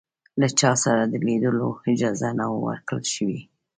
[0.39, 3.41] له چا سره د لیدلو اجازه نه وه ورکړل شوې.